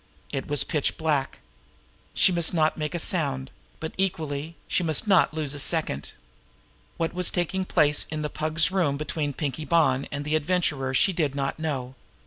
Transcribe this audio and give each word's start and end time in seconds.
It 0.31 0.47
was 0.47 0.63
pitch 0.63 0.97
black. 0.97 1.41
She 2.15 2.31
must 2.31 2.55
not 2.55 2.75
make 2.75 2.95
a 2.95 2.97
sound; 2.97 3.51
but, 3.79 3.93
equally, 3.99 4.55
she 4.67 4.81
must 4.81 5.07
not 5.07 5.31
lose 5.31 5.53
a 5.53 5.59
second. 5.59 6.13
What 6.97 7.13
was 7.13 7.29
taking 7.29 7.65
place 7.65 8.07
in 8.09 8.23
the 8.23 8.27
Pug's 8.31 8.71
room 8.71 8.97
between 8.97 9.31
Pinkie 9.31 9.63
Bonn 9.63 10.07
and 10.11 10.25
the 10.25 10.35
Adventurer 10.35 10.95
she 10.95 11.13
did 11.13 11.35
not 11.35 11.59
know. 11.59 11.93